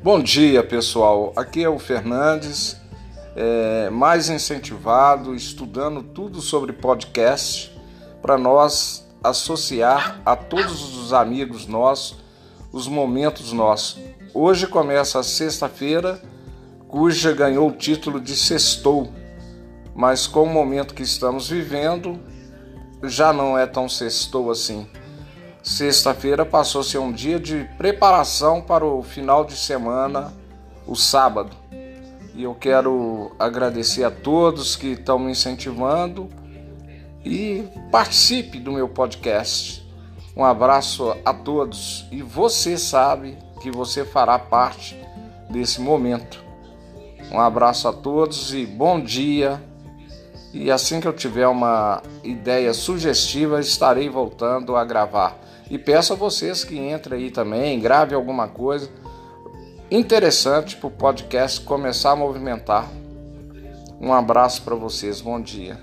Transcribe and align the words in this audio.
Bom 0.00 0.22
dia, 0.22 0.62
pessoal. 0.62 1.32
Aqui 1.34 1.64
é 1.64 1.68
o 1.68 1.76
Fernandes, 1.76 2.76
é, 3.34 3.90
mais 3.90 4.30
incentivado, 4.30 5.34
estudando 5.34 6.04
tudo 6.04 6.40
sobre 6.40 6.72
podcast 6.72 7.76
para 8.22 8.38
nós 8.38 9.04
associar 9.24 10.20
a 10.24 10.36
todos 10.36 10.96
os 10.96 11.12
amigos 11.12 11.66
nossos 11.66 12.16
os 12.72 12.86
momentos 12.86 13.52
nossos. 13.52 13.98
Hoje 14.32 14.68
começa 14.68 15.18
a 15.18 15.22
sexta-feira, 15.24 16.22
cuja 16.86 17.32
ganhou 17.32 17.68
o 17.68 17.72
título 17.72 18.20
de 18.20 18.36
Sextou, 18.36 19.12
mas 19.96 20.28
com 20.28 20.44
o 20.44 20.52
momento 20.52 20.94
que 20.94 21.02
estamos 21.02 21.48
vivendo, 21.48 22.20
já 23.02 23.32
não 23.32 23.58
é 23.58 23.66
tão 23.66 23.88
sextou 23.88 24.50
assim. 24.50 24.86
Sexta-feira 25.68 26.46
passou 26.46 26.80
a 26.80 26.84
ser 26.84 26.96
um 26.96 27.12
dia 27.12 27.38
de 27.38 27.68
preparação 27.76 28.62
para 28.62 28.86
o 28.86 29.02
final 29.02 29.44
de 29.44 29.54
semana, 29.54 30.32
o 30.86 30.96
sábado. 30.96 31.54
E 32.34 32.42
eu 32.42 32.54
quero 32.54 33.32
agradecer 33.38 34.02
a 34.02 34.10
todos 34.10 34.76
que 34.76 34.92
estão 34.92 35.18
me 35.18 35.30
incentivando 35.30 36.30
e 37.22 37.68
participe 37.92 38.58
do 38.58 38.72
meu 38.72 38.88
podcast. 38.88 39.86
Um 40.34 40.42
abraço 40.42 41.14
a 41.22 41.34
todos 41.34 42.06
e 42.10 42.22
você 42.22 42.78
sabe 42.78 43.36
que 43.60 43.70
você 43.70 44.06
fará 44.06 44.38
parte 44.38 44.98
desse 45.50 45.82
momento. 45.82 46.42
Um 47.30 47.38
abraço 47.38 47.86
a 47.88 47.92
todos 47.92 48.54
e 48.54 48.64
bom 48.64 48.98
dia 48.98 49.62
e 50.52 50.70
assim 50.70 51.00
que 51.00 51.08
eu 51.08 51.12
tiver 51.12 51.46
uma 51.46 52.02
ideia 52.24 52.72
sugestiva, 52.72 53.60
estarei 53.60 54.08
voltando 54.08 54.76
a 54.76 54.84
gravar. 54.84 55.38
E 55.70 55.78
peço 55.78 56.12
a 56.12 56.16
vocês 56.16 56.64
que 56.64 56.78
entrem 56.78 57.24
aí 57.24 57.30
também, 57.30 57.78
grave 57.78 58.14
alguma 58.14 58.48
coisa 58.48 58.90
interessante 59.90 60.76
para 60.76 60.86
o 60.86 60.90
podcast 60.90 61.60
começar 61.62 62.12
a 62.12 62.16
movimentar. 62.16 62.88
Um 64.00 64.12
abraço 64.12 64.62
para 64.62 64.74
vocês, 64.74 65.20
bom 65.20 65.40
dia. 65.40 65.78